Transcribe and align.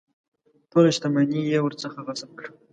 ټوله 0.71 0.89
شته 0.97 1.07
مني 1.13 1.41
یې 1.51 1.59
ورڅخه 1.61 1.99
غصب 2.07 2.29
کړه. 2.39 2.49